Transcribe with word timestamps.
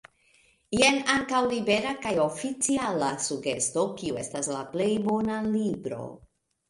Jen 0.75 0.95
ankaŭ 1.15 1.41
libera 1.51 1.91
kaj 2.07 2.13
oficiala 2.23 3.09
sugesto 3.29 3.87
kiu 4.01 4.19
estas 4.25 4.51
“la 4.57 4.65
plej 4.73 4.89
bona 5.09 5.37
libro”. 5.51 6.01